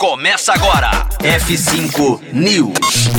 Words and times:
Começa 0.00 0.54
agora. 0.54 1.06
F5 1.18 2.32
News. 2.32 3.10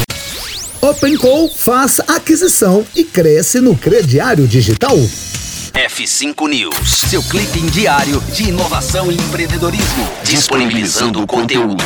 OpenCall 0.82 1.48
faz 1.48 2.00
aquisição 2.00 2.84
e 2.96 3.04
cresce 3.04 3.62
no 3.62 3.78
crediário 3.78 4.48
digital. 4.48 4.98
F5 5.76 6.50
News, 6.50 6.90
seu 6.90 7.22
clipe 7.22 7.60
diário 7.70 8.20
de 8.34 8.50
inovação 8.50 9.12
e 9.12 9.16
empreendedorismo, 9.16 10.10
disponibilizando 10.24 11.22
o 11.22 11.28
conteúdo. 11.28 11.84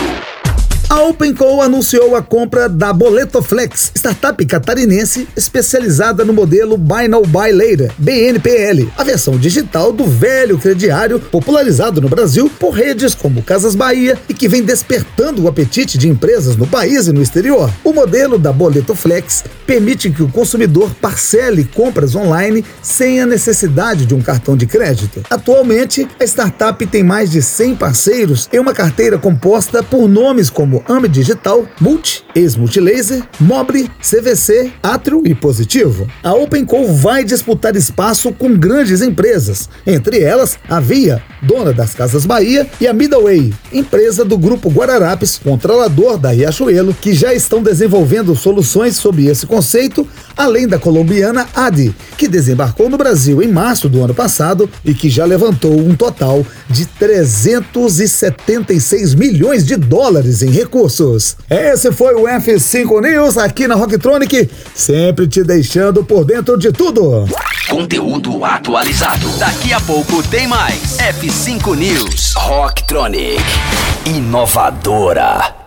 A 0.87 1.01
OpenCall 1.01 1.63
anunciou 1.63 2.15
a 2.15 2.21
compra 2.21 2.69
da 2.69 2.93
Boletoflex, 2.93 3.91
startup 3.95 4.45
catarinense 4.45 5.27
especializada 5.35 6.23
no 6.23 6.31
modelo 6.31 6.77
Buy 6.77 7.07
Now 7.07 7.23
Buy 7.25 7.51
Later, 7.51 7.91
BNPL, 7.97 8.91
a 8.95 9.03
versão 9.03 9.35
digital 9.35 9.91
do 9.91 10.05
velho 10.05 10.59
crediário 10.59 11.19
popularizado 11.19 11.99
no 11.99 12.07
Brasil 12.07 12.51
por 12.59 12.69
redes 12.69 13.15
como 13.15 13.41
Casas 13.41 13.73
Bahia 13.73 14.15
e 14.29 14.33
que 14.33 14.47
vem 14.47 14.61
despertando 14.61 15.43
o 15.43 15.47
apetite 15.47 15.97
de 15.97 16.07
empresas 16.07 16.55
no 16.55 16.67
país 16.67 17.07
e 17.07 17.11
no 17.11 17.21
exterior. 17.21 17.71
O 17.83 17.91
modelo 17.91 18.37
da 18.37 18.53
Boletoflex 18.53 19.43
permite 19.65 20.11
que 20.11 20.21
o 20.21 20.29
consumidor 20.29 20.93
parcele 21.01 21.63
compras 21.63 22.15
online 22.15 22.63
sem 22.83 23.19
a 23.19 23.25
necessidade 23.25 24.05
de 24.05 24.13
um 24.13 24.21
cartão 24.21 24.55
de 24.55 24.67
crédito. 24.67 25.23
Atualmente, 25.31 26.07
a 26.19 26.23
startup 26.25 26.85
tem 26.85 27.03
mais 27.03 27.31
de 27.31 27.41
100 27.41 27.75
parceiros 27.75 28.47
em 28.53 28.59
uma 28.59 28.73
carteira 28.73 29.17
composta 29.17 29.81
por 29.81 30.07
nomes 30.07 30.51
como 30.51 30.74
como 30.79 31.07
Digital, 31.07 31.65
Multi, 31.79 32.23
Ex-Multilaser, 32.35 33.23
Mobre, 33.39 33.89
CVC, 34.01 34.71
Atrio 34.81 35.21
e 35.25 35.33
Positivo. 35.33 36.07
A 36.23 36.33
OpenCall 36.33 36.93
vai 36.93 37.23
disputar 37.23 37.75
espaço 37.75 38.31
com 38.33 38.55
grandes 38.55 39.01
empresas, 39.01 39.69
entre 39.85 40.21
elas 40.21 40.57
a 40.69 40.79
Via, 40.79 41.21
dona 41.41 41.73
das 41.73 41.93
Casas 41.93 42.25
Bahia, 42.25 42.67
e 42.79 42.87
a 42.87 42.93
Middleway, 42.93 43.53
empresa 43.71 44.25
do 44.25 44.37
grupo 44.37 44.69
Guararapes, 44.69 45.37
controlador 45.37 46.17
da 46.17 46.31
Riachuelo, 46.31 46.93
que 46.93 47.13
já 47.13 47.33
estão 47.33 47.61
desenvolvendo 47.61 48.35
soluções 48.35 48.97
sob 48.97 49.25
esse 49.25 49.45
conceito, 49.45 50.07
além 50.35 50.67
da 50.67 50.77
colombiana 50.77 51.47
ADI, 51.55 51.95
que 52.17 52.27
desembarcou 52.27 52.89
no 52.89 52.97
Brasil 52.97 53.41
em 53.41 53.47
março 53.47 53.87
do 53.89 54.03
ano 54.03 54.13
passado 54.13 54.69
e 54.83 54.93
que 54.93 55.09
já 55.09 55.23
levantou 55.25 55.79
um 55.79 55.95
total 55.95 56.45
de 56.69 56.85
376 56.85 59.15
milhões 59.15 59.65
de 59.65 59.75
dólares 59.75 60.41
em 60.41 60.49
recursos. 60.49 61.35
Esse 61.49 61.91
foi 61.91 62.15
o 62.15 62.23
F5 62.23 63.01
News 63.01 63.37
aqui 63.37 63.67
na 63.67 63.75
Rocktronic, 63.75 64.49
sempre 64.73 65.27
te 65.27 65.43
deixando 65.43 66.03
por 66.03 66.25
dentro 66.25 66.57
de 66.57 66.71
tudo. 66.71 67.25
Conteúdo 67.69 68.43
atualizado. 68.45 69.27
Daqui 69.39 69.73
a 69.73 69.79
pouco 69.81 70.21
tem 70.23 70.47
mais. 70.47 70.97
F5 70.97 71.75
News. 71.75 72.33
Rocktronic. 72.35 73.41
Inovadora. 74.05 75.64